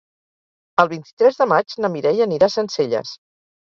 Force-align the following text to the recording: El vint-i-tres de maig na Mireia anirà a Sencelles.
El 0.85 0.89
vint-i-tres 0.95 1.39
de 1.43 1.49
maig 1.53 1.79
na 1.87 1.95
Mireia 1.99 2.29
anirà 2.31 2.53
a 2.53 2.57
Sencelles. 2.59 3.19